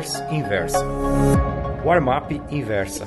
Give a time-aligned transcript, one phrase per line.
[0.00, 0.78] Traders Inversa.
[1.84, 3.06] Warm-up Inversa.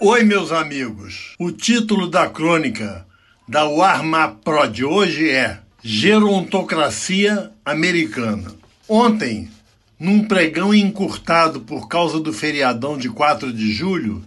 [0.00, 1.34] Oi, meus amigos.
[1.38, 3.06] O título da crônica
[3.46, 8.52] da Warm-up Pro de hoje é Gerontocracia Americana.
[8.88, 9.48] Ontem,
[9.98, 14.24] num pregão encurtado por causa do feriadão de 4 de julho,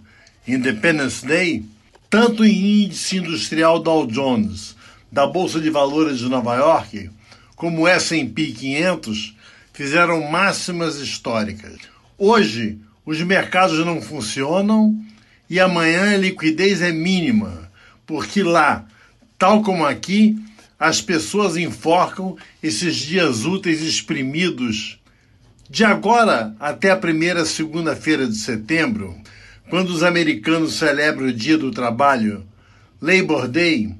[0.48, 1.64] Independence Day,
[2.08, 4.74] tanto em índice industrial Dow Jones
[5.10, 7.10] da Bolsa de Valores de Nova York,
[7.62, 9.36] como S&P 500
[9.72, 11.76] fizeram máximas históricas.
[12.18, 12.76] Hoje,
[13.06, 15.00] os mercados não funcionam
[15.48, 17.70] e amanhã a liquidez é mínima,
[18.04, 18.84] porque lá,
[19.38, 20.36] tal como aqui,
[20.76, 24.98] as pessoas enforcam esses dias úteis exprimidos.
[25.70, 29.16] De agora até a primeira segunda-feira de setembro,
[29.70, 32.44] quando os americanos celebram o Dia do Trabalho,
[33.00, 33.94] Labor Day,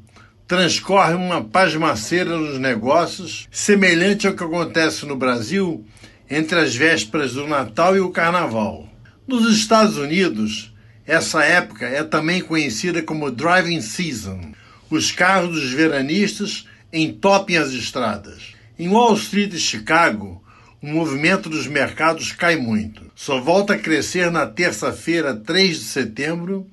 [0.53, 5.83] transcorre uma pasmaceira nos negócios, semelhante ao que acontece no Brasil
[6.29, 8.87] entre as vésperas do Natal e o Carnaval.
[9.27, 10.71] Nos Estados Unidos,
[11.07, 14.53] essa época é também conhecida como driving season.
[14.91, 18.53] Os carros dos veranistas entopem as estradas.
[18.79, 20.45] Em Wall Street e Chicago,
[20.83, 23.11] o movimento dos mercados cai muito.
[23.17, 26.67] Só volta a crescer na terça-feira, 3 de setembro,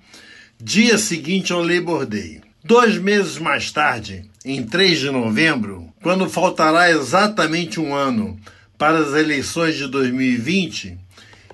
[0.61, 2.48] dia seguinte ao Labor Day.
[2.69, 8.39] Dois meses mais tarde, em 3 de novembro, quando faltará exatamente um ano
[8.77, 10.95] para as eleições de 2020,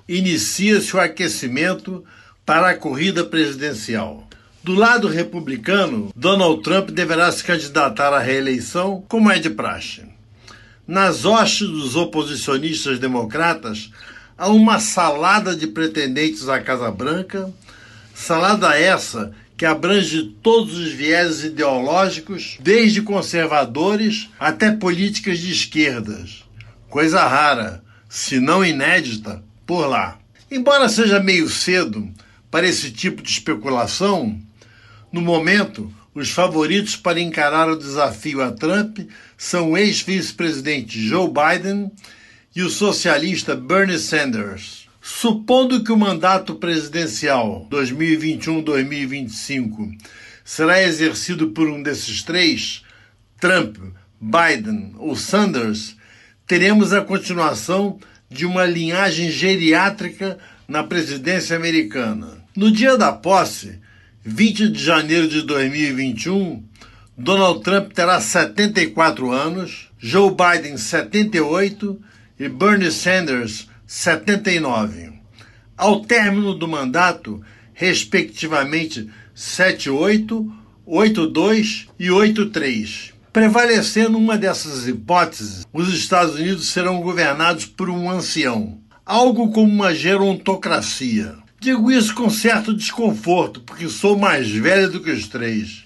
[0.06, 2.04] inicia-se o aquecimento
[2.44, 4.28] para a corrida presidencial.
[4.62, 10.02] Do lado republicano, Donald Trump deverá se candidatar à reeleição, como é de praxe.
[10.86, 13.90] Nas hostes dos oposicionistas democratas,
[14.36, 17.50] há uma salada de pretendentes à Casa Branca,
[18.14, 26.44] salada essa que abrange todos os vieses ideológicos, desde conservadores até políticas de esquerdas.
[26.90, 30.18] Coisa rara, se não inédita, por lá.
[30.50, 32.08] Embora seja meio cedo
[32.50, 34.40] para esse tipo de especulação,
[35.10, 39.00] no momento os favoritos para encarar o desafio a Trump
[39.36, 41.90] são o ex-vice-presidente Joe Biden
[42.54, 44.85] e o socialista Bernie Sanders.
[45.08, 49.96] Supondo que o mandato presidencial 2021-2025
[50.44, 52.82] será exercido por um desses três,
[53.40, 53.76] Trump,
[54.20, 55.96] Biden ou Sanders,
[56.44, 62.44] teremos a continuação de uma linhagem geriátrica na presidência americana.
[62.56, 63.78] No dia da posse,
[64.24, 66.64] 20 de janeiro de 2021,
[67.16, 71.96] Donald Trump terá 74 anos, Joe Biden 78
[72.40, 75.12] e Bernie Sanders 79.
[75.76, 77.40] Ao término do mandato,
[77.72, 80.52] respectivamente 78,
[80.84, 83.14] 82 e 83.
[83.32, 89.94] Prevalecendo uma dessas hipóteses, os Estados Unidos serão governados por um ancião, algo como uma
[89.94, 91.36] gerontocracia.
[91.60, 95.84] Digo isso com certo desconforto, porque sou mais velho do que os três.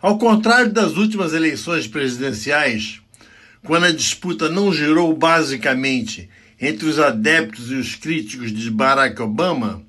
[0.00, 3.00] Ao contrário das últimas eleições presidenciais,
[3.64, 6.28] quando a disputa não girou basicamente
[6.62, 9.82] entre os adeptos e os críticos de Barack Obama,